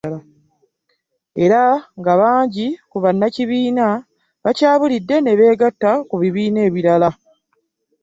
Era 1.43 1.61
nga 1.99 2.13
bangi 2.21 2.67
ku 2.89 2.97
bannakibiina 3.03 3.87
bakyabulidde 4.43 5.15
ne 5.21 5.31
beegatta 5.39 5.91
ku 6.09 6.15
bibiina 6.21 6.59
ebirala. 6.67 7.09